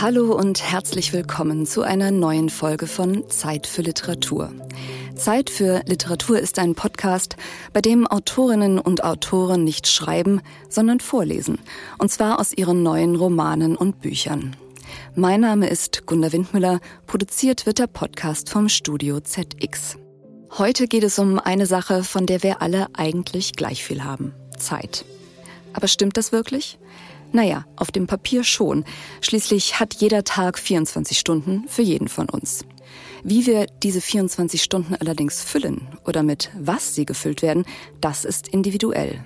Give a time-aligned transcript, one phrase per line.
[0.00, 4.52] Hallo und herzlich willkommen zu einer neuen Folge von Zeit für Literatur.
[5.16, 7.34] Zeit für Literatur ist ein Podcast,
[7.72, 11.58] bei dem Autorinnen und Autoren nicht schreiben, sondern vorlesen,
[11.98, 14.54] und zwar aus ihren neuen Romanen und Büchern.
[15.16, 16.78] Mein Name ist Gunda Windmüller,
[17.08, 19.98] produziert wird der Podcast vom Studio ZX.
[20.58, 24.32] Heute geht es um eine Sache, von der wir alle eigentlich gleich viel haben.
[24.56, 25.04] Zeit.
[25.72, 26.78] Aber stimmt das wirklich?
[27.32, 28.84] Naja, auf dem Papier schon.
[29.20, 32.64] Schließlich hat jeder Tag 24 Stunden für jeden von uns.
[33.22, 37.64] Wie wir diese 24 Stunden allerdings füllen oder mit was sie gefüllt werden,
[38.00, 39.24] das ist individuell.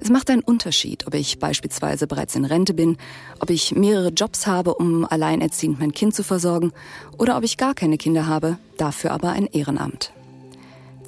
[0.00, 2.96] Es macht einen Unterschied, ob ich beispielsweise bereits in Rente bin,
[3.40, 6.72] ob ich mehrere Jobs habe, um alleinerziehend mein Kind zu versorgen,
[7.16, 10.12] oder ob ich gar keine Kinder habe, dafür aber ein Ehrenamt.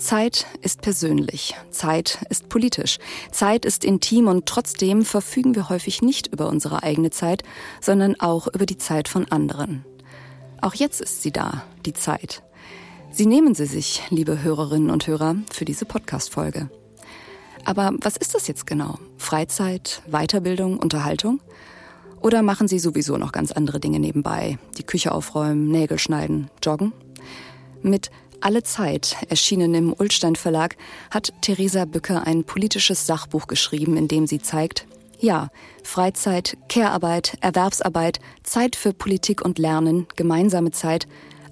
[0.00, 2.98] Zeit ist persönlich, Zeit ist politisch,
[3.30, 7.42] Zeit ist intim und trotzdem verfügen wir häufig nicht über unsere eigene Zeit,
[7.82, 9.84] sondern auch über die Zeit von anderen.
[10.62, 12.42] Auch jetzt ist sie da, die Zeit.
[13.12, 16.70] Sie nehmen sie sich, liebe Hörerinnen und Hörer, für diese Podcast-Folge.
[17.66, 18.98] Aber was ist das jetzt genau?
[19.18, 21.40] Freizeit, Weiterbildung, Unterhaltung?
[22.22, 24.58] Oder machen Sie sowieso noch ganz andere Dinge nebenbei?
[24.78, 26.92] Die Küche aufräumen, Nägel schneiden, joggen?
[27.82, 28.10] Mit
[28.40, 30.76] alle Zeit, erschienen im Ulstein Verlag,
[31.10, 34.86] hat Theresa Bücker ein politisches Sachbuch geschrieben, in dem sie zeigt,
[35.18, 35.50] ja,
[35.84, 41.06] Freizeit, Care-Arbeit, Erwerbsarbeit, Zeit für Politik und Lernen, gemeinsame Zeit,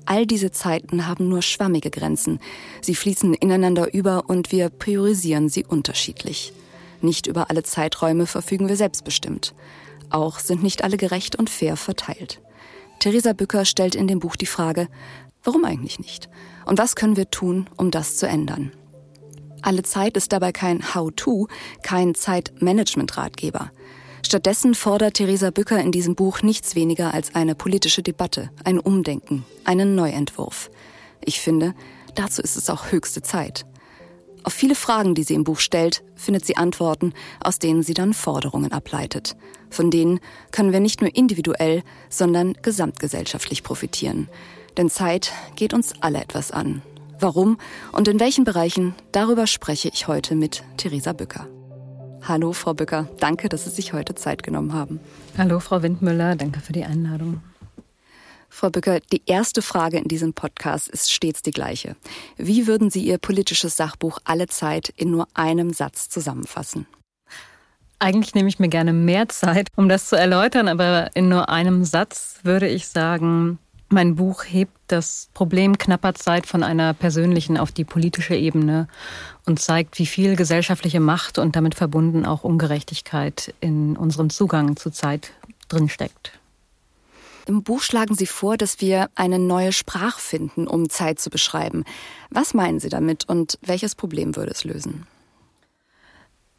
[0.06, 2.40] all diese Zeiten haben nur schwammige Grenzen.
[2.80, 6.54] Sie fließen ineinander über und wir priorisieren sie unterschiedlich.
[7.02, 9.54] Nicht über alle Zeiträume verfügen wir selbstbestimmt.
[10.10, 12.40] Auch sind nicht alle gerecht und fair verteilt.
[12.98, 14.88] Theresa Bücker stellt in dem Buch die Frage,
[15.42, 16.28] warum eigentlich nicht?
[16.66, 18.72] Und was können wir tun, um das zu ändern?
[19.62, 21.48] Alle Zeit ist dabei kein How-to,
[21.82, 23.70] kein Zeitmanagement-Ratgeber.
[24.24, 29.44] Stattdessen fordert Theresa Bücker in diesem Buch nichts weniger als eine politische Debatte, ein Umdenken,
[29.64, 30.70] einen Neuentwurf.
[31.24, 31.74] Ich finde,
[32.14, 33.64] dazu ist es auch höchste Zeit.
[34.44, 38.14] Auf viele Fragen, die sie im Buch stellt, findet sie Antworten, aus denen sie dann
[38.14, 39.36] Forderungen ableitet.
[39.68, 40.20] Von denen
[40.52, 44.28] können wir nicht nur individuell, sondern gesamtgesellschaftlich profitieren.
[44.78, 46.82] Denn Zeit geht uns alle etwas an.
[47.18, 47.58] Warum
[47.90, 51.48] und in welchen Bereichen, darüber spreche ich heute mit Theresa Bücker.
[52.22, 53.08] Hallo, Frau Bücker.
[53.18, 55.00] Danke, dass Sie sich heute Zeit genommen haben.
[55.36, 56.36] Hallo, Frau Windmüller.
[56.36, 57.42] Danke für die Einladung.
[58.48, 61.96] Frau Bücker, die erste Frage in diesem Podcast ist stets die gleiche.
[62.36, 66.86] Wie würden Sie Ihr politisches Sachbuch Alle Zeit in nur einem Satz zusammenfassen?
[67.98, 71.84] Eigentlich nehme ich mir gerne mehr Zeit, um das zu erläutern, aber in nur einem
[71.84, 73.58] Satz würde ich sagen,
[73.90, 78.88] mein Buch hebt das Problem knapper Zeit von einer persönlichen auf die politische Ebene
[79.46, 84.90] und zeigt, wie viel gesellschaftliche Macht und damit verbunden auch Ungerechtigkeit in unserem Zugang zu
[84.90, 85.32] Zeit
[85.68, 86.32] drinsteckt.
[87.46, 91.84] Im Buch schlagen Sie vor, dass wir eine neue Sprache finden, um Zeit zu beschreiben.
[92.28, 95.06] Was meinen Sie damit und welches Problem würde es lösen?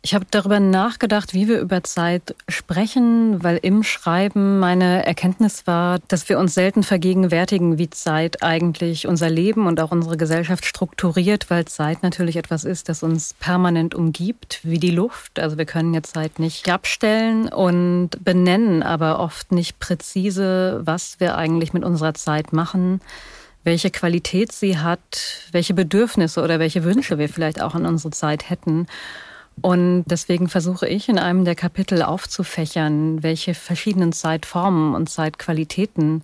[0.02, 6.00] Ich habe darüber nachgedacht, wie wir über Zeit sprechen, weil im Schreiben meine Erkenntnis war,
[6.08, 11.50] dass wir uns selten vergegenwärtigen, wie Zeit eigentlich unser Leben und auch unsere Gesellschaft strukturiert,
[11.50, 15.38] weil Zeit natürlich etwas ist, das uns permanent umgibt, wie die Luft.
[15.38, 21.38] Also wir können jetzt Zeit nicht abstellen und benennen aber oft nicht präzise, was wir
[21.38, 23.02] eigentlich mit unserer Zeit machen
[23.66, 28.50] welche Qualität sie hat, welche Bedürfnisse oder welche Wünsche wir vielleicht auch an unsere Zeit
[28.50, 28.88] hätten.
[29.62, 36.24] Und deswegen versuche ich in einem der Kapitel aufzufächern, welche verschiedenen Zeitformen und Zeitqualitäten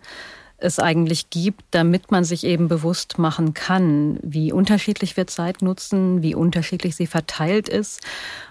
[0.57, 6.21] es eigentlich gibt, damit man sich eben bewusst machen kann, wie unterschiedlich wir Zeit nutzen,
[6.21, 8.01] wie unterschiedlich sie verteilt ist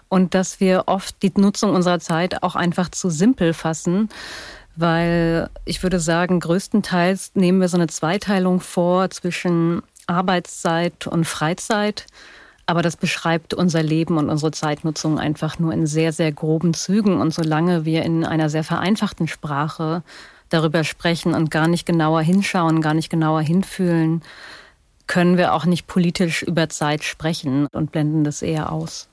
[0.08, 4.10] und dass wir oft die Nutzung unserer Zeit auch einfach zu simpel fassen,
[4.76, 12.06] weil ich würde sagen, größtenteils nehmen wir so eine Zweiteilung vor zwischen Arbeitszeit und Freizeit.
[12.66, 17.20] Aber das beschreibt unser Leben und unsere Zeitnutzung einfach nur in sehr, sehr groben Zügen.
[17.20, 20.02] Und solange wir in einer sehr vereinfachten Sprache
[20.48, 24.22] darüber sprechen und gar nicht genauer hinschauen, gar nicht genauer hinfühlen,
[25.06, 29.08] können wir auch nicht politisch über Zeit sprechen und blenden das eher aus.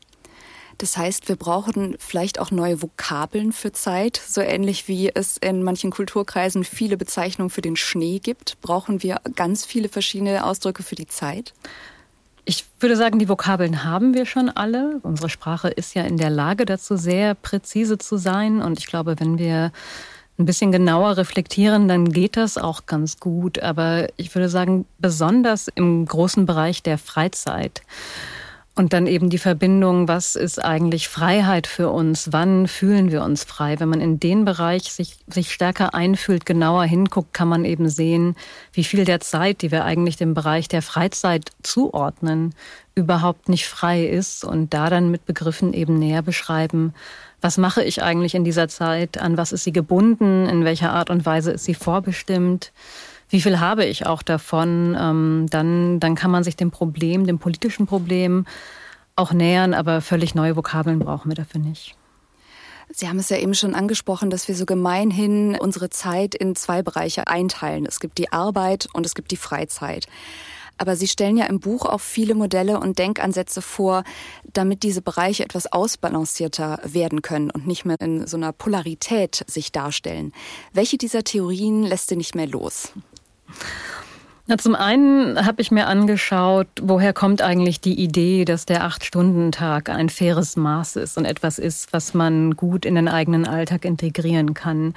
[0.77, 5.61] Das heißt, wir brauchen vielleicht auch neue Vokabeln für Zeit, so ähnlich wie es in
[5.61, 8.59] manchen Kulturkreisen viele Bezeichnungen für den Schnee gibt.
[8.61, 11.53] Brauchen wir ganz viele verschiedene Ausdrücke für die Zeit?
[12.45, 14.99] Ich würde sagen, die Vokabeln haben wir schon alle.
[15.03, 18.61] Unsere Sprache ist ja in der Lage dazu, sehr präzise zu sein.
[18.61, 19.71] Und ich glaube, wenn wir
[20.39, 23.59] ein bisschen genauer reflektieren, dann geht das auch ganz gut.
[23.59, 27.83] Aber ich würde sagen, besonders im großen Bereich der Freizeit.
[28.73, 32.31] Und dann eben die Verbindung, was ist eigentlich Freiheit für uns?
[32.31, 33.77] Wann fühlen wir uns frei?
[33.81, 38.35] Wenn man in den Bereich sich, sich stärker einfühlt, genauer hinguckt, kann man eben sehen,
[38.71, 42.55] wie viel der Zeit, die wir eigentlich dem Bereich der Freizeit zuordnen,
[42.95, 46.93] überhaupt nicht frei ist und da dann mit Begriffen eben näher beschreiben,
[47.41, 51.09] was mache ich eigentlich in dieser Zeit, an was ist sie gebunden, in welcher Art
[51.09, 52.71] und Weise ist sie vorbestimmt
[53.31, 57.39] wie viel habe ich auch davon, ähm, dann, dann kann man sich dem Problem, dem
[57.39, 58.45] politischen Problem
[59.15, 61.95] auch nähern, aber völlig neue Vokabeln brauchen wir dafür nicht.
[62.93, 66.81] Sie haben es ja eben schon angesprochen, dass wir so gemeinhin unsere Zeit in zwei
[66.81, 67.85] Bereiche einteilen.
[67.85, 70.07] Es gibt die Arbeit und es gibt die Freizeit.
[70.77, 74.03] Aber Sie stellen ja im Buch auch viele Modelle und Denkansätze vor,
[74.51, 79.71] damit diese Bereiche etwas ausbalancierter werden können und nicht mehr in so einer Polarität sich
[79.71, 80.33] darstellen.
[80.73, 82.93] Welche dieser Theorien lässt Sie nicht mehr los?
[84.47, 89.89] Na, zum einen habe ich mir angeschaut, woher kommt eigentlich die Idee, dass der Acht-Stunden-Tag
[89.89, 94.53] ein faires Maß ist und etwas ist, was man gut in den eigenen Alltag integrieren
[94.53, 94.93] kann.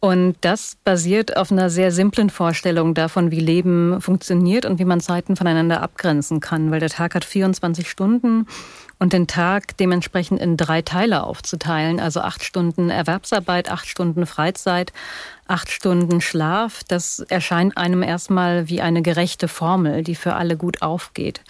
[0.00, 5.00] Und das basiert auf einer sehr simplen Vorstellung davon, wie Leben funktioniert und wie man
[5.00, 8.46] Zeiten voneinander abgrenzen kann, weil der Tag hat 24 Stunden
[8.98, 14.94] und den Tag dementsprechend in drei Teile aufzuteilen, also acht Stunden Erwerbsarbeit, acht Stunden Freizeit,
[15.50, 20.82] acht Stunden Schlaf, das erscheint einem erstmal wie eine gerechte Formel, die für alle gut
[20.82, 21.42] aufgeht.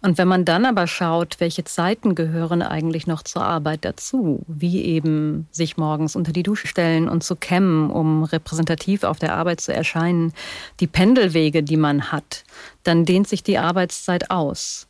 [0.00, 4.82] Und wenn man dann aber schaut, welche Zeiten gehören eigentlich noch zur Arbeit dazu, wie
[4.84, 9.60] eben sich morgens unter die Dusche stellen und zu kämmen, um repräsentativ auf der Arbeit
[9.60, 10.32] zu erscheinen,
[10.80, 12.44] die Pendelwege, die man hat,
[12.82, 14.88] dann dehnt sich die Arbeitszeit aus.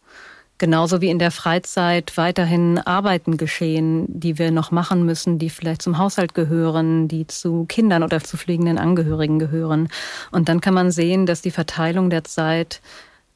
[0.63, 5.83] Genauso wie in der Freizeit weiterhin Arbeiten geschehen, die wir noch machen müssen, die vielleicht
[5.83, 9.89] zum Haushalt gehören, die zu Kindern oder zu pflegenden Angehörigen gehören.
[10.31, 12.81] Und dann kann man sehen, dass die Verteilung der Zeit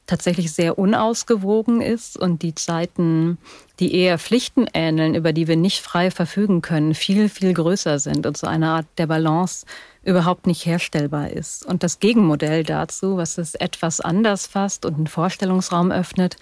[0.05, 3.37] tatsächlich sehr unausgewogen ist und die Zeiten,
[3.79, 8.25] die eher Pflichten ähneln, über die wir nicht frei verfügen können, viel, viel größer sind
[8.25, 9.65] und so eine Art der Balance
[10.07, 11.65] überhaupt nicht herstellbar ist.
[11.65, 16.37] Und das Gegenmodell dazu, was es etwas anders fasst und einen Vorstellungsraum öffnet,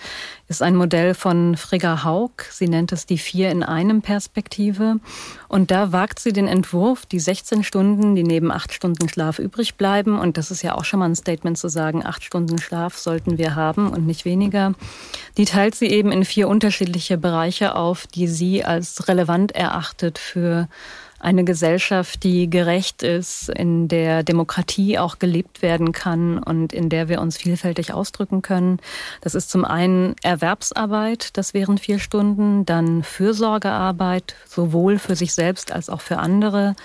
[0.47, 2.43] ist ein Modell von Frigga Haug.
[2.51, 4.99] Sie nennt es die Vier in einem Perspektive.
[5.47, 9.75] Und da wagt sie den Entwurf, die 16 Stunden, die neben acht Stunden Schlaf übrig
[9.75, 10.19] bleiben.
[10.19, 13.39] Und das ist ja auch schon mal ein Statement zu sagen, acht Stunden Schlaf sollten
[13.39, 14.73] wir haben und nicht weniger.
[15.37, 20.67] Die teilt sie eben in vier unterschiedliche Bereiche auf, die sie als relevant erachtet für
[21.17, 27.09] eine Gesellschaft, die gerecht ist, in der Demokratie auch gelebt werden kann und in der
[27.09, 28.79] wir uns vielfältig ausdrücken können.
[29.21, 35.71] Das ist zum einen Erwerbsarbeit, das wären vier Stunden, dann Fürsorgearbeit, sowohl für sich selbst
[35.71, 36.75] als auch für andere.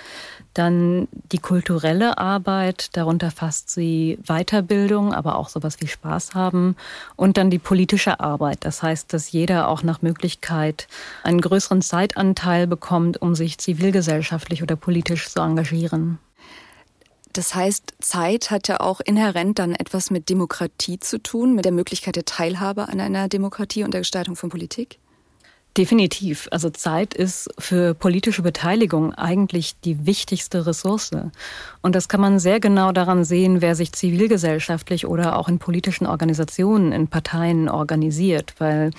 [0.55, 6.77] Dann die kulturelle Arbeit, darunter fasst sie Weiterbildung, aber auch sowas wie Spaß haben.
[7.15, 10.89] Und dann die politische Arbeit, das heißt, dass jeder auch nach Möglichkeit
[11.23, 16.19] einen größeren Zeitanteil bekommt, um sich zivilgesellschaftlich oder politisch zu engagieren.
[17.33, 21.73] Das heißt, Zeit hat ja auch inhärent dann etwas mit Demokratie zu tun, mit der
[21.73, 24.99] Möglichkeit der Teilhabe an einer Demokratie und der Gestaltung von Politik?
[25.77, 26.49] Definitiv.
[26.51, 31.13] Also Zeit ist für politische Beteiligung eigentlich die wichtigste Ressource.
[31.81, 36.07] Und das kann man sehr genau daran sehen, wer sich zivilgesellschaftlich oder auch in politischen
[36.07, 38.55] Organisationen, in Parteien organisiert.
[38.59, 38.91] Weil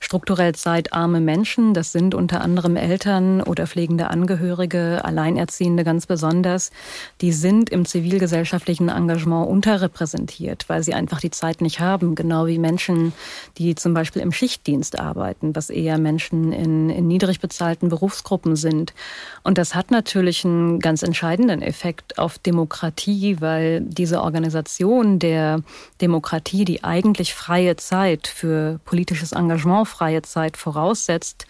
[0.00, 6.72] strukturell zeitarme Menschen, das sind unter anderem Eltern oder pflegende Angehörige, Alleinerziehende ganz besonders,
[7.20, 12.16] die sind im zivilgesellschaftlichen Engagement unterrepräsentiert, weil sie einfach die Zeit nicht haben.
[12.16, 13.12] Genau wie Menschen,
[13.58, 18.56] die zum Beispiel im Schichtdienst arbeiten, was eher Menschen Menschen in, in niedrig bezahlten Berufsgruppen
[18.56, 18.94] sind.
[19.42, 25.60] Und das hat natürlich einen ganz entscheidenden Effekt auf Demokratie, weil diese Organisation der
[26.00, 31.46] Demokratie, die eigentlich freie Zeit für politisches Engagement, freie Zeit voraussetzt,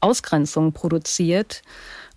[0.00, 1.62] Ausgrenzung produziert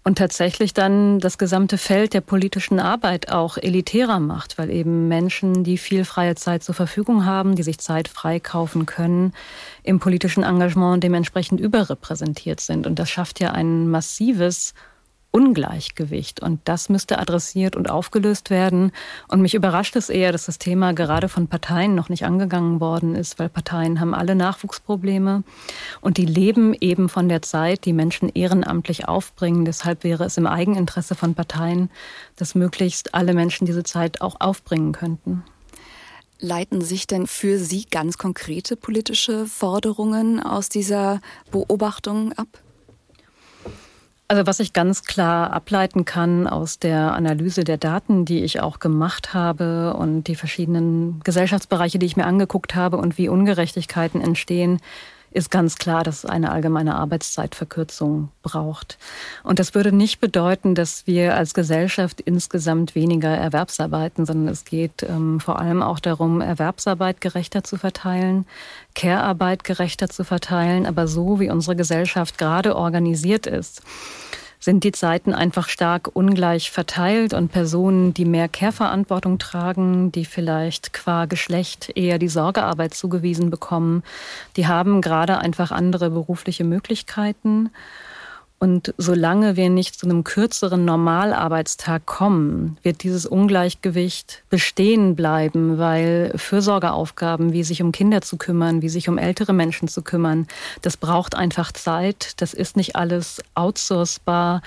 [0.08, 5.64] und tatsächlich dann das gesamte Feld der politischen Arbeit auch elitärer macht, weil eben Menschen,
[5.64, 9.34] die viel freie Zeit zur Verfügung haben, die sich Zeit freikaufen können,
[9.82, 12.86] im politischen Engagement dementsprechend überrepräsentiert sind.
[12.86, 14.76] Und das schafft ja ein massives
[15.36, 16.42] Ungleichgewicht.
[16.42, 18.94] Und das müsste adressiert und aufgelöst werden.
[19.28, 23.16] Und mich überrascht es eher, dass das Thema gerade von Parteien noch nicht angegangen worden
[23.16, 25.44] ist, weil Parteien haben alle Nachwuchsprobleme
[26.00, 29.66] und die leben eben von der Zeit, die Menschen ehrenamtlich aufbringen.
[29.66, 31.90] Deshalb wäre es im Eigeninteresse von Parteien,
[32.38, 35.44] dass möglichst alle Menschen diese Zeit auch aufbringen könnten.
[36.40, 41.20] Leiten sich denn für Sie ganz konkrete politische Forderungen aus dieser
[41.52, 42.48] Beobachtung ab?
[44.28, 48.80] Also was ich ganz klar ableiten kann aus der Analyse der Daten, die ich auch
[48.80, 54.80] gemacht habe und die verschiedenen Gesellschaftsbereiche, die ich mir angeguckt habe und wie Ungerechtigkeiten entstehen,
[55.36, 58.98] ist ganz klar, dass es eine allgemeine Arbeitszeitverkürzung braucht.
[59.44, 65.04] Und das würde nicht bedeuten, dass wir als Gesellschaft insgesamt weniger Erwerbsarbeiten, sondern es geht
[65.04, 68.46] ähm, vor allem auch darum, Erwerbsarbeit gerechter zu verteilen,
[68.96, 73.82] Care-Arbeit gerechter zu verteilen, aber so wie unsere Gesellschaft gerade organisiert ist
[74.66, 80.92] sind die Zeiten einfach stark ungleich verteilt und Personen, die mehr Care-Verantwortung tragen, die vielleicht
[80.92, 84.02] qua Geschlecht eher die Sorgearbeit zugewiesen bekommen,
[84.58, 87.70] die haben gerade einfach andere berufliche Möglichkeiten.
[88.58, 96.32] Und solange wir nicht zu einem kürzeren Normalarbeitstag kommen, wird dieses Ungleichgewicht bestehen bleiben, weil
[96.36, 100.48] Fürsorgeaufgaben, wie sich um Kinder zu kümmern, wie sich um ältere Menschen zu kümmern,
[100.82, 102.34] das braucht einfach Zeit.
[102.38, 104.62] Das ist nicht alles outsourcebar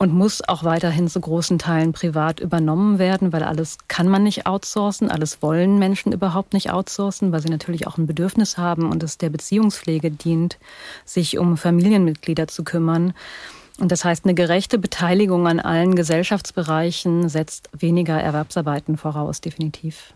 [0.00, 4.46] und muss auch weiterhin zu großen Teilen privat übernommen werden, weil alles kann man nicht
[4.46, 9.02] outsourcen, alles wollen Menschen überhaupt nicht outsourcen, weil sie natürlich auch ein Bedürfnis haben und
[9.02, 10.56] es der Beziehungspflege dient,
[11.04, 13.12] sich um Familienmitglieder zu kümmern.
[13.78, 20.14] Und das heißt, eine gerechte Beteiligung an allen Gesellschaftsbereichen setzt weniger Erwerbsarbeiten voraus, definitiv.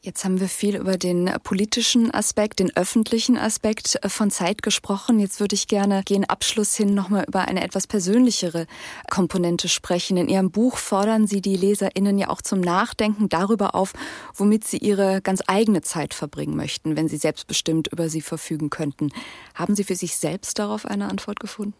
[0.00, 5.18] Jetzt haben wir viel über den politischen Aspekt, den öffentlichen Aspekt äh, von Zeit gesprochen.
[5.18, 8.68] Jetzt würde ich gerne gegen Abschluss hin nochmal über eine etwas persönlichere
[9.10, 10.16] Komponente sprechen.
[10.16, 13.92] In Ihrem Buch fordern Sie die LeserInnen ja auch zum Nachdenken darüber auf,
[14.34, 19.10] womit sie ihre ganz eigene Zeit verbringen möchten, wenn sie selbstbestimmt über sie verfügen könnten.
[19.54, 21.74] Haben Sie für sich selbst darauf eine Antwort gefunden?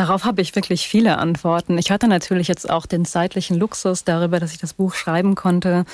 [0.00, 1.76] Darauf habe ich wirklich viele Antworten.
[1.76, 5.84] Ich hatte natürlich jetzt auch den zeitlichen Luxus darüber, dass ich das Buch schreiben konnte,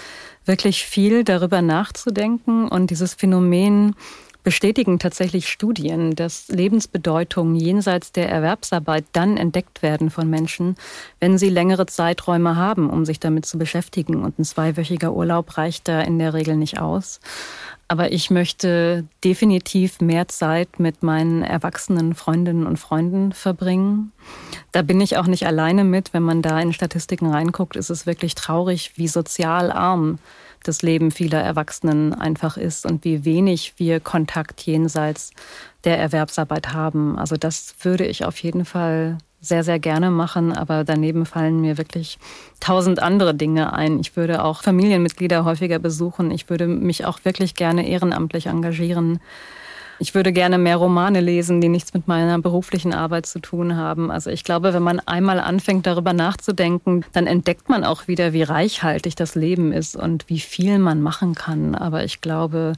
[0.44, 3.96] wirklich viel darüber nachzudenken und dieses Phänomen
[4.44, 10.76] bestätigen tatsächlich Studien, dass Lebensbedeutungen jenseits der Erwerbsarbeit dann entdeckt werden von Menschen,
[11.18, 14.22] wenn sie längere Zeiträume haben, um sich damit zu beschäftigen.
[14.22, 17.18] Und ein zweiwöchiger Urlaub reicht da in der Regel nicht aus.
[17.88, 24.12] Aber ich möchte definitiv mehr Zeit mit meinen erwachsenen Freundinnen und Freunden verbringen.
[24.72, 26.12] Da bin ich auch nicht alleine mit.
[26.12, 30.18] Wenn man da in Statistiken reinguckt, ist es wirklich traurig, wie sozial arm
[30.64, 35.30] das Leben vieler Erwachsenen einfach ist und wie wenig wir Kontakt jenseits
[35.84, 37.16] der Erwerbsarbeit haben.
[37.18, 41.78] Also das würde ich auf jeden Fall sehr, sehr gerne machen, aber daneben fallen mir
[41.78, 42.18] wirklich
[42.60, 44.00] tausend andere Dinge ein.
[44.00, 46.30] Ich würde auch Familienmitglieder häufiger besuchen.
[46.30, 49.20] Ich würde mich auch wirklich gerne ehrenamtlich engagieren.
[49.98, 54.10] Ich würde gerne mehr Romane lesen, die nichts mit meiner beruflichen Arbeit zu tun haben.
[54.10, 58.42] Also ich glaube, wenn man einmal anfängt, darüber nachzudenken, dann entdeckt man auch wieder, wie
[58.42, 61.74] reichhaltig das Leben ist und wie viel man machen kann.
[61.74, 62.74] Aber ich glaube,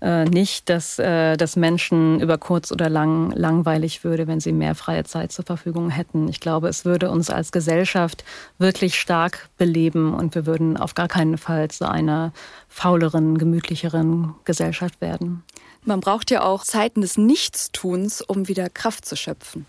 [0.00, 4.74] äh, nicht, dass äh, das Menschen über kurz oder lang langweilig würde, wenn sie mehr
[4.74, 6.28] freie Zeit zur Verfügung hätten.
[6.28, 8.24] Ich glaube, es würde uns als Gesellschaft
[8.58, 12.32] wirklich stark beleben und wir würden auf gar keinen Fall zu einer
[12.68, 15.42] fauleren, gemütlicheren Gesellschaft werden.
[15.84, 19.66] Man braucht ja auch Zeiten des Nichtstuns, um wieder Kraft zu schöpfen.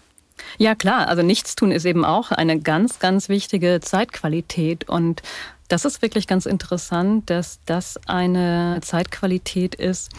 [0.57, 5.21] Ja klar, also Nichtstun ist eben auch eine ganz, ganz wichtige Zeitqualität und
[5.67, 10.11] das ist wirklich ganz interessant, dass das eine Zeitqualität ist,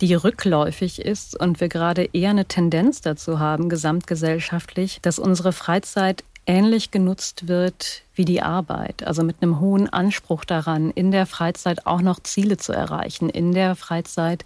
[0.00, 6.24] die rückläufig ist und wir gerade eher eine Tendenz dazu haben, gesamtgesellschaftlich, dass unsere Freizeit
[6.48, 11.86] ähnlich genutzt wird wie die Arbeit, also mit einem hohen Anspruch daran, in der Freizeit
[11.86, 14.44] auch noch Ziele zu erreichen, in der Freizeit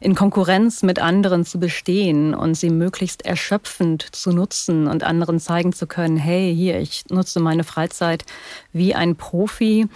[0.00, 5.72] in Konkurrenz mit anderen zu bestehen und sie möglichst erschöpfend zu nutzen und anderen zeigen
[5.72, 8.24] zu können, hey, hier, ich nutze meine Freizeit
[8.72, 9.86] wie ein Profi.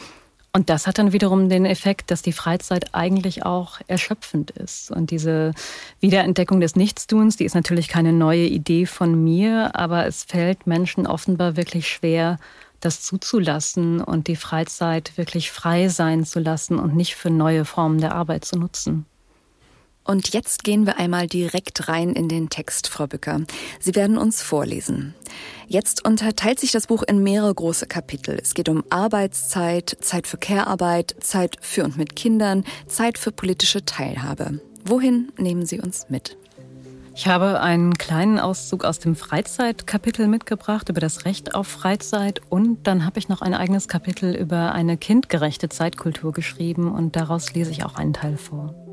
[0.53, 4.91] Und das hat dann wiederum den Effekt, dass die Freizeit eigentlich auch erschöpfend ist.
[4.91, 5.53] Und diese
[6.01, 11.07] Wiederentdeckung des Nichtstuns, die ist natürlich keine neue Idee von mir, aber es fällt Menschen
[11.07, 12.39] offenbar wirklich schwer,
[12.81, 18.01] das zuzulassen und die Freizeit wirklich frei sein zu lassen und nicht für neue Formen
[18.01, 19.05] der Arbeit zu nutzen.
[20.09, 23.43] Und jetzt gehen wir einmal direkt rein in den Text, Frau Bücker.
[23.79, 25.15] Sie werden uns vorlesen.
[25.67, 28.39] Jetzt unterteilt sich das Buch in mehrere große Kapitel.
[28.43, 33.85] Es geht um Arbeitszeit, Zeit für Care-Arbeit, Zeit für und mit Kindern, Zeit für politische
[33.85, 34.63] Teilhabe.
[34.83, 36.39] Wohin nehmen Sie uns mit?
[37.15, 42.87] Ich habe einen kleinen Auszug aus dem Freizeitkapitel mitgebracht über das Recht auf Freizeit und
[42.87, 47.73] dann habe ich noch ein eigenes Kapitel über eine kindgerechte Zeitkultur geschrieben und daraus lese
[47.73, 48.88] ich auch einen Teil vor.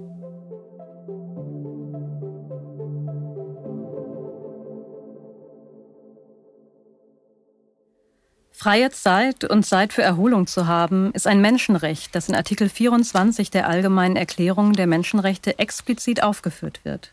[8.57, 13.51] Freie Zeit und Zeit für Erholung zu haben, ist ein Menschenrecht, das in Artikel 24
[13.51, 17.11] der Allgemeinen Erklärung der Menschenrechte explizit aufgeführt wird.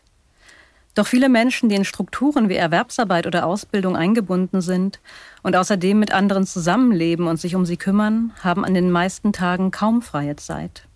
[0.95, 5.01] Doch viele Menschen, die in Strukturen wie Erwerbsarbeit oder Ausbildung eingebunden sind
[5.43, 9.69] und außerdem mit anderen zusammenleben und sich um sie kümmern, haben an den meisten Tagen
[9.69, 10.87] kaum freie Zeit.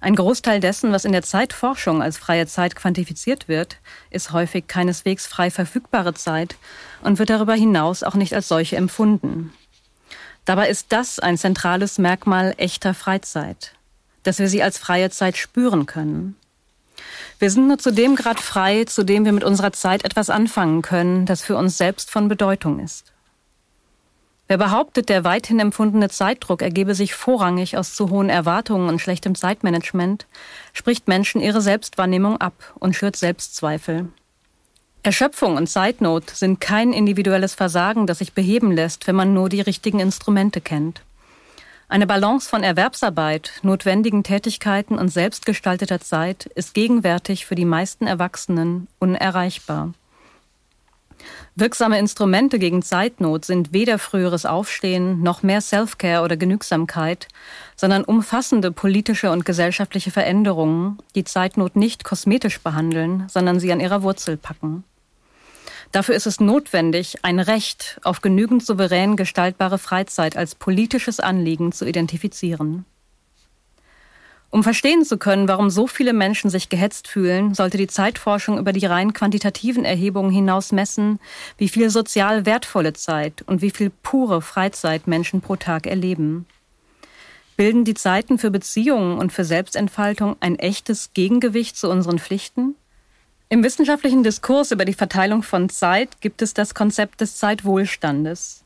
[0.00, 3.76] Ein Großteil dessen, was in der Zeitforschung als freie Zeit quantifiziert wird,
[4.08, 6.56] ist häufig keineswegs frei verfügbare Zeit
[7.02, 9.52] und wird darüber hinaus auch nicht als solche empfunden.
[10.46, 13.74] Dabei ist das ein zentrales Merkmal echter Freizeit,
[14.22, 16.34] dass wir sie als freie Zeit spüren können.
[17.38, 20.80] Wir sind nur zu dem Grad frei, zu dem wir mit unserer Zeit etwas anfangen
[20.80, 23.12] können, das für uns selbst von Bedeutung ist.
[24.50, 29.36] Wer behauptet, der weithin empfundene Zeitdruck ergebe sich vorrangig aus zu hohen Erwartungen und schlechtem
[29.36, 30.26] Zeitmanagement,
[30.72, 34.08] spricht Menschen ihre Selbstwahrnehmung ab und schürt Selbstzweifel.
[35.04, 39.60] Erschöpfung und Zeitnot sind kein individuelles Versagen, das sich beheben lässt, wenn man nur die
[39.60, 41.02] richtigen Instrumente kennt.
[41.88, 48.88] Eine Balance von Erwerbsarbeit, notwendigen Tätigkeiten und selbstgestalteter Zeit ist gegenwärtig für die meisten Erwachsenen
[48.98, 49.94] unerreichbar.
[51.56, 57.28] Wirksame Instrumente gegen Zeitnot sind weder früheres Aufstehen noch mehr Self-Care oder Genügsamkeit,
[57.76, 64.02] sondern umfassende politische und gesellschaftliche Veränderungen, die Zeitnot nicht kosmetisch behandeln, sondern sie an ihrer
[64.02, 64.84] Wurzel packen.
[65.92, 71.84] Dafür ist es notwendig, ein Recht auf genügend souverän gestaltbare Freizeit als politisches Anliegen zu
[71.84, 72.84] identifizieren.
[74.52, 78.72] Um verstehen zu können, warum so viele Menschen sich gehetzt fühlen, sollte die Zeitforschung über
[78.72, 81.20] die rein quantitativen Erhebungen hinaus messen,
[81.56, 86.46] wie viel sozial wertvolle Zeit und wie viel pure Freizeit Menschen pro Tag erleben.
[87.56, 92.74] Bilden die Zeiten für Beziehungen und für Selbstentfaltung ein echtes Gegengewicht zu unseren Pflichten?
[93.50, 98.64] Im wissenschaftlichen Diskurs über die Verteilung von Zeit gibt es das Konzept des Zeitwohlstandes.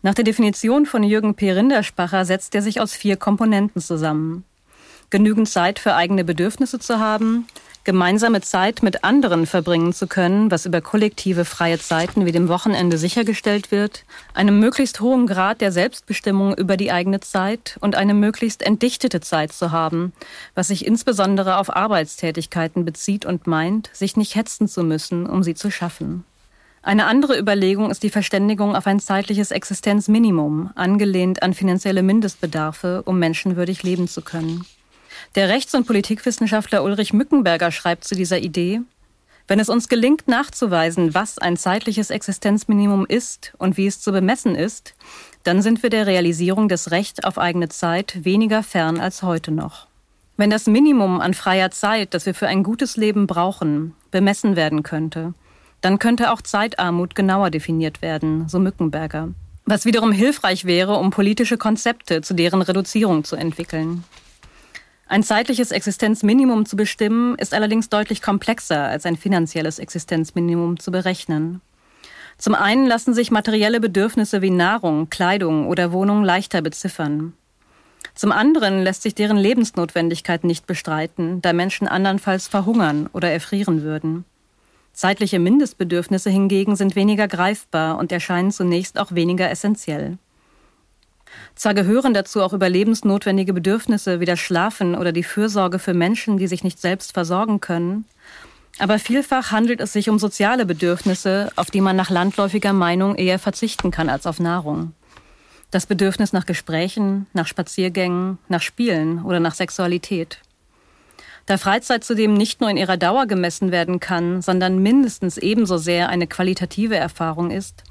[0.00, 1.52] Nach der Definition von Jürgen P.
[1.52, 4.44] Rinderspacher setzt er sich aus vier Komponenten zusammen
[5.10, 7.46] genügend Zeit für eigene Bedürfnisse zu haben,
[7.86, 12.98] gemeinsame Zeit mit anderen verbringen zu können, was über kollektive freie Zeiten wie dem Wochenende
[12.98, 18.62] sichergestellt wird, einem möglichst hohen Grad der Selbstbestimmung über die eigene Zeit und eine möglichst
[18.62, 20.12] entdichtete Zeit zu haben,
[20.56, 25.54] was sich insbesondere auf Arbeitstätigkeiten bezieht und meint, sich nicht hetzen zu müssen, um sie
[25.54, 26.24] zu schaffen.
[26.82, 33.18] Eine andere Überlegung ist die Verständigung auf ein zeitliches Existenzminimum, angelehnt an finanzielle Mindestbedarfe, um
[33.20, 34.64] menschenwürdig leben zu können.
[35.34, 38.80] Der Rechts- und Politikwissenschaftler Ulrich Mückenberger schreibt zu dieser Idee,
[39.48, 44.56] wenn es uns gelingt nachzuweisen, was ein zeitliches Existenzminimum ist und wie es zu bemessen
[44.56, 44.94] ist,
[45.44, 49.86] dann sind wir der Realisierung des Rechts auf eigene Zeit weniger fern als heute noch.
[50.36, 54.82] Wenn das Minimum an freier Zeit, das wir für ein gutes Leben brauchen, bemessen werden
[54.82, 55.32] könnte,
[55.80, 59.28] dann könnte auch Zeitarmut genauer definiert werden, so Mückenberger,
[59.64, 64.04] was wiederum hilfreich wäre, um politische Konzepte zu deren Reduzierung zu entwickeln.
[65.08, 71.60] Ein zeitliches Existenzminimum zu bestimmen, ist allerdings deutlich komplexer als ein finanzielles Existenzminimum zu berechnen.
[72.38, 77.34] Zum einen lassen sich materielle Bedürfnisse wie Nahrung, Kleidung oder Wohnung leichter beziffern.
[78.14, 84.24] Zum anderen lässt sich deren Lebensnotwendigkeit nicht bestreiten, da Menschen andernfalls verhungern oder erfrieren würden.
[84.92, 90.18] Zeitliche Mindestbedürfnisse hingegen sind weniger greifbar und erscheinen zunächst auch weniger essentiell.
[91.56, 96.46] Zwar gehören dazu auch überlebensnotwendige Bedürfnisse wie das Schlafen oder die Fürsorge für Menschen, die
[96.46, 98.04] sich nicht selbst versorgen können,
[98.78, 103.38] aber vielfach handelt es sich um soziale Bedürfnisse, auf die man nach landläufiger Meinung eher
[103.38, 104.92] verzichten kann als auf Nahrung.
[105.70, 110.40] Das Bedürfnis nach Gesprächen, nach Spaziergängen, nach Spielen oder nach Sexualität.
[111.46, 116.08] Da Freizeit zudem nicht nur in ihrer Dauer gemessen werden kann, sondern mindestens ebenso sehr
[116.08, 117.82] eine qualitative Erfahrung ist,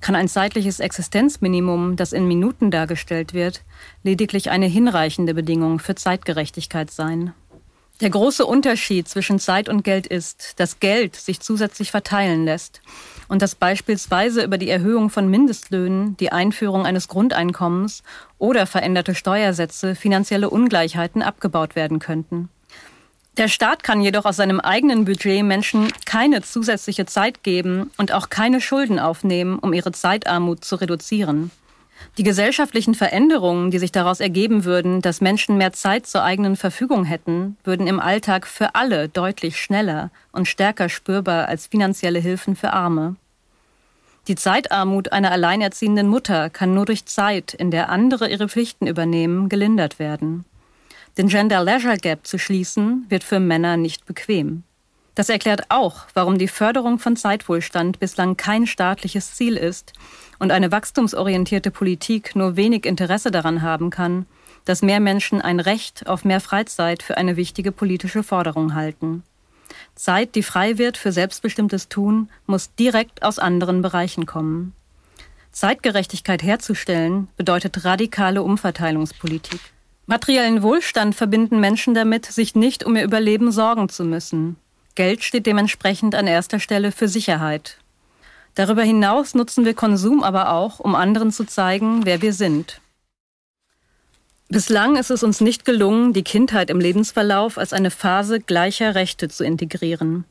[0.00, 3.62] kann ein zeitliches Existenzminimum, das in Minuten dargestellt wird,
[4.02, 7.34] lediglich eine hinreichende Bedingung für Zeitgerechtigkeit sein.
[8.00, 12.80] Der große Unterschied zwischen Zeit und Geld ist, dass Geld sich zusätzlich verteilen lässt
[13.26, 18.04] und dass beispielsweise über die Erhöhung von Mindestlöhnen, die Einführung eines Grundeinkommens
[18.38, 22.50] oder veränderte Steuersätze finanzielle Ungleichheiten abgebaut werden könnten.
[23.38, 28.30] Der Staat kann jedoch aus seinem eigenen Budget Menschen keine zusätzliche Zeit geben und auch
[28.30, 31.52] keine Schulden aufnehmen, um ihre Zeitarmut zu reduzieren.
[32.16, 37.04] Die gesellschaftlichen Veränderungen, die sich daraus ergeben würden, dass Menschen mehr Zeit zur eigenen Verfügung
[37.04, 42.72] hätten, würden im Alltag für alle deutlich schneller und stärker spürbar als finanzielle Hilfen für
[42.72, 43.14] Arme.
[44.26, 49.48] Die Zeitarmut einer alleinerziehenden Mutter kann nur durch Zeit, in der andere ihre Pflichten übernehmen,
[49.48, 50.44] gelindert werden.
[51.18, 54.62] Den Gender Leisure Gap zu schließen, wird für Männer nicht bequem.
[55.16, 59.94] Das erklärt auch, warum die Förderung von Zeitwohlstand bislang kein staatliches Ziel ist
[60.38, 64.26] und eine wachstumsorientierte Politik nur wenig Interesse daran haben kann,
[64.64, 69.24] dass mehr Menschen ein Recht auf mehr Freizeit für eine wichtige politische Forderung halten.
[69.96, 74.72] Zeit, die frei wird für selbstbestimmtes Tun, muss direkt aus anderen Bereichen kommen.
[75.50, 79.58] Zeitgerechtigkeit herzustellen bedeutet radikale Umverteilungspolitik.
[80.10, 84.56] Materiellen Wohlstand verbinden Menschen damit, sich nicht um ihr Überleben sorgen zu müssen.
[84.94, 87.76] Geld steht dementsprechend an erster Stelle für Sicherheit.
[88.54, 92.80] Darüber hinaus nutzen wir Konsum aber auch, um anderen zu zeigen, wer wir sind.
[94.48, 99.28] Bislang ist es uns nicht gelungen, die Kindheit im Lebensverlauf als eine Phase gleicher Rechte
[99.28, 100.24] zu integrieren.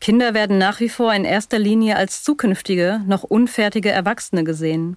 [0.00, 4.96] Kinder werden nach wie vor in erster Linie als zukünftige, noch unfertige Erwachsene gesehen.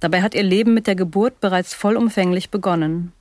[0.00, 3.12] Dabei hat ihr Leben mit der Geburt bereits vollumfänglich begonnen.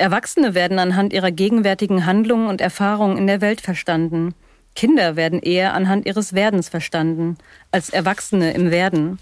[0.00, 4.34] Erwachsene werden anhand ihrer gegenwärtigen Handlungen und Erfahrungen in der Welt verstanden.
[4.74, 7.36] Kinder werden eher anhand ihres Werdens verstanden,
[7.70, 9.18] als Erwachsene im Werden.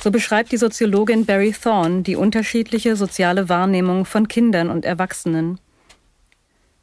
[0.00, 5.60] So beschreibt die Soziologin Barry Thorne die unterschiedliche soziale Wahrnehmung von Kindern und Erwachsenen.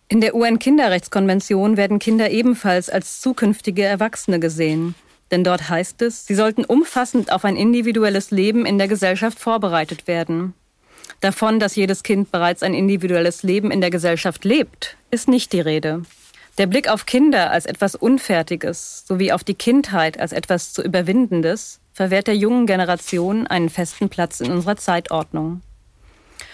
[0.08, 4.93] In der UN-Kinderrechtskonvention werden Kinder ebenfalls als zukünftige Erwachsene gesehen.
[5.32, 10.08] Denn dort heißt es, sie sollten umfassend auf ein individuelles Leben in der Gesellschaft vorbereitet
[10.08, 10.54] werden.
[11.21, 15.62] Davon, dass jedes Kind bereits ein individuelles Leben in der Gesellschaft lebt, ist nicht die
[15.62, 16.01] Rede.
[16.57, 21.79] Der Blick auf Kinder als etwas Unfertiges sowie auf die Kindheit als etwas zu Überwindendes
[21.93, 25.62] verwehrt der jungen Generation einen festen Platz in unserer Zeitordnung.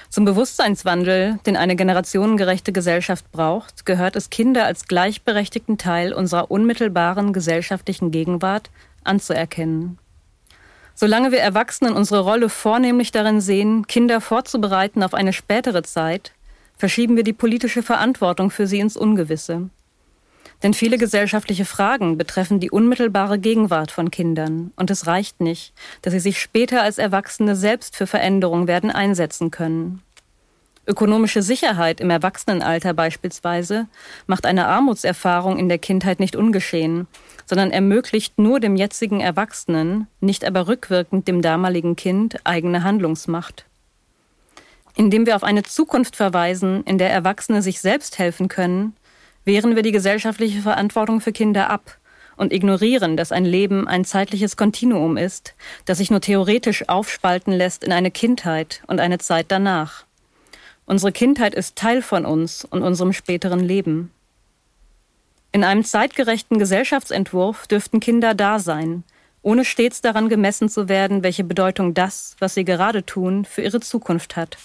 [0.10, 7.34] Zum Bewusstseinswandel, den eine generationengerechte Gesellschaft braucht, gehört es, Kinder als gleichberechtigten Teil unserer unmittelbaren
[7.34, 8.70] gesellschaftlichen Gegenwart
[9.04, 9.98] anzuerkennen.
[11.00, 16.32] Solange wir Erwachsenen unsere Rolle vornehmlich darin sehen, Kinder vorzubereiten auf eine spätere Zeit,
[16.76, 19.70] verschieben wir die politische Verantwortung für sie ins Ungewisse.
[20.64, 24.72] Denn viele gesellschaftliche Fragen betreffen die unmittelbare Gegenwart von Kindern.
[24.76, 29.52] Und es reicht nicht, dass sie sich später als Erwachsene selbst für Veränderung werden einsetzen
[29.52, 30.02] können.
[30.88, 33.88] Ökonomische Sicherheit im Erwachsenenalter beispielsweise
[34.26, 37.08] macht eine Armutserfahrung in der Kindheit nicht ungeschehen,
[37.46, 43.66] sondern ermöglicht nur dem jetzigen Erwachsenen, nicht aber rückwirkend dem damaligen Kind, eigene Handlungsmacht.
[44.96, 48.96] Indem wir auf eine Zukunft verweisen, in der Erwachsene sich selbst helfen können,
[49.44, 51.98] wehren wir die gesellschaftliche Verantwortung für Kinder ab
[52.38, 57.84] und ignorieren, dass ein Leben ein zeitliches Kontinuum ist, das sich nur theoretisch aufspalten lässt
[57.84, 60.07] in eine Kindheit und eine Zeit danach.
[60.88, 64.12] Unsere Kindheit ist Teil von uns und unserem späteren Leben.
[65.52, 69.04] In einem zeitgerechten Gesellschaftsentwurf dürften Kinder da sein,
[69.44, 73.82] ohne stets daran gemessen zu werden, welche Bedeutung das, was sie gerade tun, für ihre
[73.82, 74.58] Zukunft hat.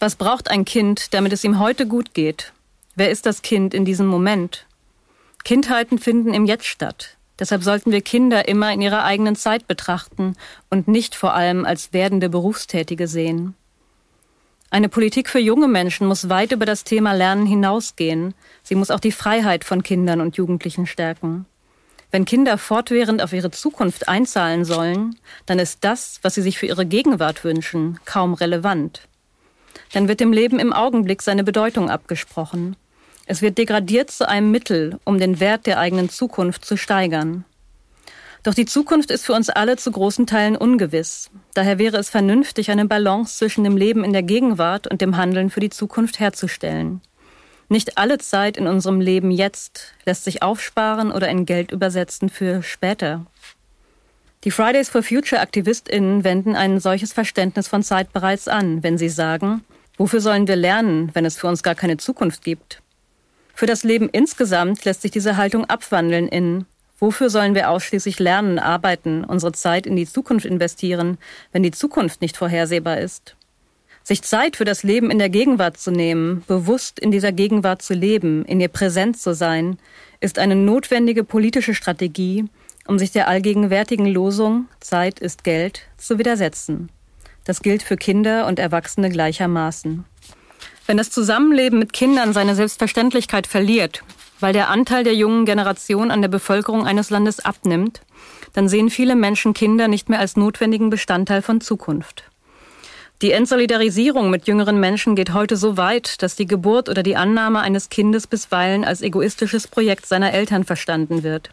[0.00, 2.52] Was braucht ein Kind, damit es ihm heute gut geht
[2.96, 4.66] Wer ist das Kind in diesem Moment?
[5.42, 7.16] Kindheiten finden im Jetzt statt.
[7.40, 10.36] Deshalb sollten wir Kinder immer in ihrer eigenen Zeit betrachten
[10.70, 13.54] und nicht vor allem als werdende Berufstätige sehen.
[14.74, 18.34] Eine Politik für junge Menschen muss weit über das Thema Lernen hinausgehen.
[18.64, 21.46] Sie muss auch die Freiheit von Kindern und Jugendlichen stärken.
[22.10, 25.14] Wenn Kinder fortwährend auf ihre Zukunft einzahlen sollen,
[25.46, 29.02] dann ist das, was sie sich für ihre Gegenwart wünschen, kaum relevant.
[29.92, 32.74] Dann wird dem Leben im Augenblick seine Bedeutung abgesprochen.
[33.26, 37.44] Es wird degradiert zu einem Mittel, um den Wert der eigenen Zukunft zu steigern.
[38.44, 41.30] Doch die Zukunft ist für uns alle zu großen Teilen ungewiss.
[41.54, 45.48] Daher wäre es vernünftig, eine Balance zwischen dem Leben in der Gegenwart und dem Handeln
[45.48, 47.00] für die Zukunft herzustellen.
[47.70, 52.62] Nicht alle Zeit in unserem Leben jetzt lässt sich aufsparen oder in Geld übersetzen für
[52.62, 53.24] später.
[54.44, 59.08] Die Fridays for Future Aktivistinnen wenden ein solches Verständnis von Zeit bereits an, wenn sie
[59.08, 59.64] sagen,
[59.96, 62.82] wofür sollen wir lernen, wenn es für uns gar keine Zukunft gibt?
[63.54, 66.66] Für das Leben insgesamt lässt sich diese Haltung abwandeln in
[66.98, 71.18] Wofür sollen wir ausschließlich lernen, arbeiten, unsere Zeit in die Zukunft investieren,
[71.52, 73.36] wenn die Zukunft nicht vorhersehbar ist?
[74.02, 77.94] Sich Zeit für das Leben in der Gegenwart zu nehmen, bewusst in dieser Gegenwart zu
[77.94, 79.78] leben, in ihr präsent zu sein,
[80.20, 82.44] ist eine notwendige politische Strategie,
[82.86, 86.90] um sich der allgegenwärtigen Losung Zeit ist Geld zu widersetzen.
[87.44, 90.04] Das gilt für Kinder und Erwachsene gleichermaßen.
[90.86, 94.02] Wenn das Zusammenleben mit Kindern seine Selbstverständlichkeit verliert,
[94.40, 98.02] weil der Anteil der jungen Generation an der Bevölkerung eines Landes abnimmt,
[98.52, 102.24] dann sehen viele Menschen Kinder nicht mehr als notwendigen Bestandteil von Zukunft.
[103.22, 107.60] Die Entsolidarisierung mit jüngeren Menschen geht heute so weit, dass die Geburt oder die Annahme
[107.60, 111.50] eines Kindes bisweilen als egoistisches Projekt seiner Eltern verstanden wird.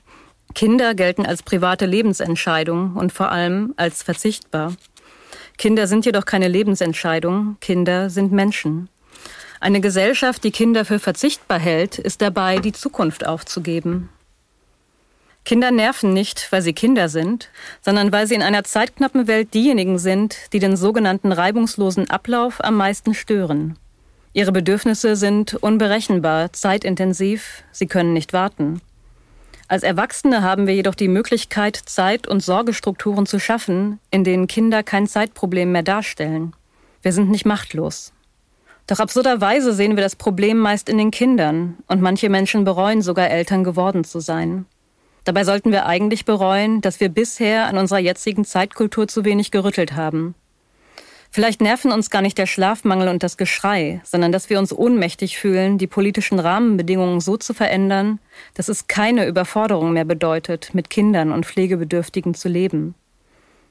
[0.53, 4.73] Kinder gelten als private Lebensentscheidung und vor allem als verzichtbar.
[5.57, 8.89] Kinder sind jedoch keine Lebensentscheidung, Kinder sind Menschen.
[9.61, 14.09] Eine Gesellschaft, die Kinder für verzichtbar hält, ist dabei, die Zukunft aufzugeben.
[15.45, 19.99] Kinder nerven nicht, weil sie Kinder sind, sondern weil sie in einer zeitknappen Welt diejenigen
[19.99, 23.77] sind, die den sogenannten reibungslosen Ablauf am meisten stören.
[24.33, 28.81] Ihre Bedürfnisse sind unberechenbar, zeitintensiv, sie können nicht warten.
[29.67, 34.81] Als Erwachsene haben wir jedoch die Möglichkeit, Zeit- und Sorgestrukturen zu schaffen, in denen Kinder
[34.81, 36.55] kein Zeitproblem mehr darstellen.
[37.03, 38.11] Wir sind nicht machtlos.
[38.87, 43.29] Doch absurderweise sehen wir das Problem meist in den Kindern und manche Menschen bereuen sogar
[43.29, 44.65] Eltern geworden zu sein.
[45.23, 49.93] Dabei sollten wir eigentlich bereuen, dass wir bisher an unserer jetzigen Zeitkultur zu wenig gerüttelt
[49.93, 50.35] haben.
[51.33, 55.37] Vielleicht nerven uns gar nicht der Schlafmangel und das Geschrei, sondern dass wir uns ohnmächtig
[55.37, 58.19] fühlen, die politischen Rahmenbedingungen so zu verändern,
[58.53, 62.95] dass es keine Überforderung mehr bedeutet, mit Kindern und Pflegebedürftigen zu leben.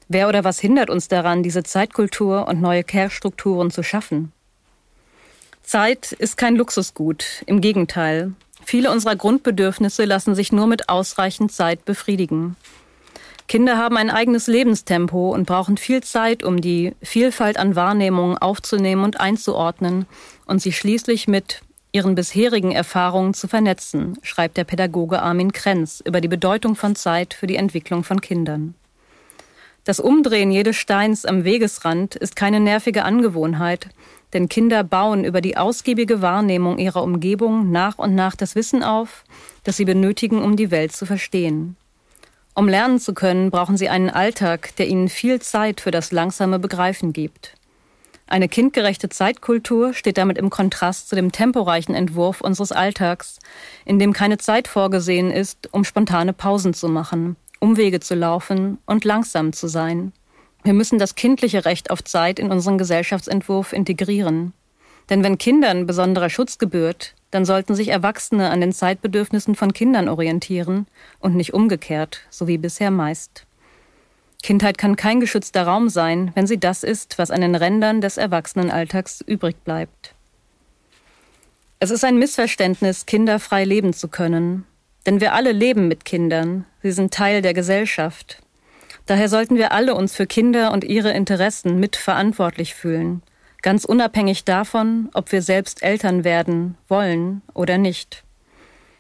[0.08, 4.32] Wer oder was hindert uns daran, diese Zeitkultur und neue Care-Strukturen zu schaffen?
[5.70, 8.33] Zeit ist kein Luxusgut, im Gegenteil.
[8.64, 12.56] Viele unserer Grundbedürfnisse lassen sich nur mit ausreichend Zeit befriedigen.
[13.46, 19.04] Kinder haben ein eigenes Lebenstempo und brauchen viel Zeit, um die Vielfalt an Wahrnehmungen aufzunehmen
[19.04, 20.06] und einzuordnen
[20.44, 21.61] und sie schließlich mit
[21.92, 27.33] ihren bisherigen Erfahrungen zu vernetzen, schreibt der Pädagoge Armin Krenz über die Bedeutung von Zeit
[27.33, 28.74] für die Entwicklung von Kindern.
[29.85, 33.88] Das Umdrehen jedes Steins am Wegesrand ist keine nervige Angewohnheit,
[34.32, 39.24] denn Kinder bauen über die ausgiebige Wahrnehmung ihrer Umgebung nach und nach das Wissen auf,
[39.64, 41.76] das sie benötigen, um die Welt zu verstehen.
[42.54, 46.58] Um lernen zu können, brauchen sie einen Alltag, der ihnen viel Zeit für das langsame
[46.58, 47.54] Begreifen gibt.
[48.26, 53.40] Eine kindgerechte Zeitkultur steht damit im Kontrast zu dem temporeichen Entwurf unseres Alltags,
[53.84, 59.04] in dem keine Zeit vorgesehen ist, um spontane Pausen zu machen, Umwege zu laufen und
[59.04, 60.12] langsam zu sein.
[60.62, 64.52] Wir müssen das kindliche Recht auf Zeit in unseren Gesellschaftsentwurf integrieren.
[65.08, 70.08] Denn wenn Kindern besonderer Schutz gebührt, dann sollten sich Erwachsene an den Zeitbedürfnissen von Kindern
[70.08, 70.86] orientieren
[71.18, 73.46] und nicht umgekehrt, so wie bisher meist.
[74.42, 78.16] Kindheit kann kein geschützter Raum sein, wenn sie das ist, was an den Rändern des
[78.16, 80.14] Erwachsenenalltags übrig bleibt.
[81.78, 84.66] Es ist ein Missverständnis, Kinder frei leben zu können.
[85.06, 88.42] Denn wir alle leben mit Kindern, sie sind Teil der Gesellschaft.
[89.10, 93.22] Daher sollten wir alle uns für Kinder und ihre Interessen mitverantwortlich fühlen,
[93.60, 98.22] ganz unabhängig davon, ob wir selbst Eltern werden wollen oder nicht.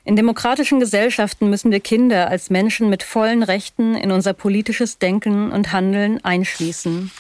[0.02, 5.52] In demokratischen Gesellschaften müssen wir Kinder als Menschen mit vollen Rechten in unser politisches Denken
[5.52, 7.12] und Handeln einschließen.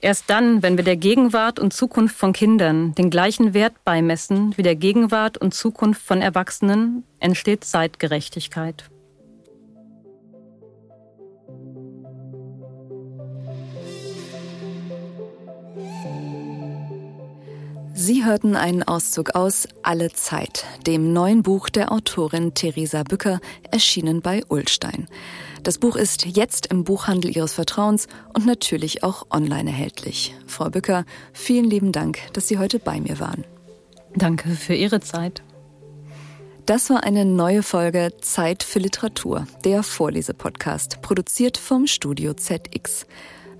[0.00, 4.62] Erst dann, wenn wir der Gegenwart und Zukunft von Kindern den gleichen Wert beimessen wie
[4.62, 8.84] der Gegenwart und Zukunft von Erwachsenen, entsteht Zeitgerechtigkeit.
[18.04, 23.38] Sie hörten einen Auszug aus Alle Zeit, dem neuen Buch der Autorin Theresa Bücker,
[23.70, 25.06] erschienen bei Ullstein.
[25.62, 30.34] Das Buch ist jetzt im Buchhandel Ihres Vertrauens und natürlich auch online erhältlich.
[30.48, 33.44] Frau Bücker, vielen lieben Dank, dass Sie heute bei mir waren.
[34.16, 35.44] Danke für Ihre Zeit.
[36.66, 43.06] Das war eine neue Folge Zeit für Literatur, der Vorlesepodcast, produziert vom Studio ZX.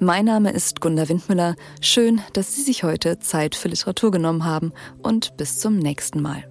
[0.02, 1.54] Mein Name ist Gunda Windmüller.
[1.80, 6.42] Schön, dass Sie sich heute Zeit für Literatur genommen haben und bis zum nächsten Mal.